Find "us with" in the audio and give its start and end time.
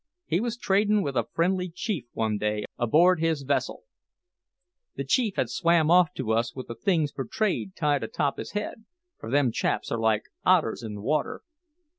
6.31-6.69